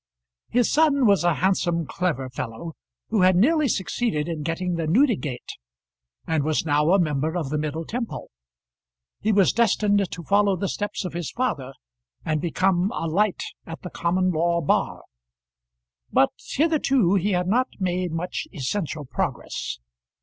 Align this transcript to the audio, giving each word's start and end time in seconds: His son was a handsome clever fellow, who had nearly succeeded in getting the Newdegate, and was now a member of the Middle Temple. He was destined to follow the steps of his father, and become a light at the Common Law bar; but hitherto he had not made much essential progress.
His 0.49 0.73
son 0.73 1.05
was 1.05 1.23
a 1.23 1.35
handsome 1.35 1.85
clever 1.85 2.27
fellow, 2.27 2.73
who 3.09 3.21
had 3.21 3.35
nearly 3.35 3.67
succeeded 3.67 4.27
in 4.27 4.41
getting 4.41 4.73
the 4.73 4.87
Newdegate, 4.87 5.51
and 6.25 6.43
was 6.43 6.65
now 6.65 6.91
a 6.91 6.97
member 6.99 7.37
of 7.37 7.51
the 7.51 7.57
Middle 7.59 7.85
Temple. 7.85 8.31
He 9.19 9.31
was 9.31 9.53
destined 9.53 10.03
to 10.09 10.23
follow 10.23 10.55
the 10.55 10.69
steps 10.69 11.05
of 11.05 11.13
his 11.13 11.29
father, 11.29 11.73
and 12.25 12.41
become 12.41 12.91
a 12.95 13.05
light 13.05 13.43
at 13.67 13.83
the 13.83 13.91
Common 13.91 14.31
Law 14.31 14.59
bar; 14.61 15.03
but 16.11 16.31
hitherto 16.49 17.13
he 17.13 17.33
had 17.33 17.45
not 17.47 17.67
made 17.79 18.11
much 18.11 18.47
essential 18.51 19.05
progress. 19.05 19.77